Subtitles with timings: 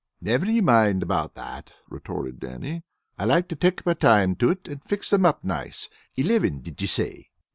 [0.19, 2.81] "Never ye mind about that," retorted Dannie.
[3.19, 5.89] "I like to take my time to it, and fix them up nice.
[6.17, 7.29] Elivin, did ye say?"